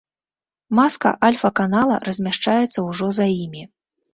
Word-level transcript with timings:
Маска 0.79 1.11
альфа-канала 1.27 1.99
размяшчаецца 2.09 2.79
ўжо 2.89 3.15
за 3.21 3.31
імі. 3.45 3.63